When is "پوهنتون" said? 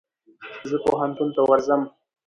0.85-1.29